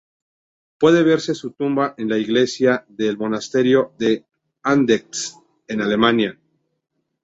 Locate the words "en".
1.95-2.09, 5.67-5.79